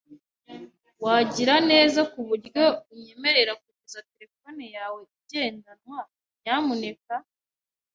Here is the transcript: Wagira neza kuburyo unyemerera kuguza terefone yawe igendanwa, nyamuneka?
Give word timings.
Wagira 1.03 1.55
neza 1.71 1.99
kuburyo 2.11 2.63
unyemerera 2.93 3.51
kuguza 3.61 3.99
terefone 4.11 4.63
yawe 4.77 4.99
igendanwa, 5.17 5.99
nyamuneka? 6.41 7.15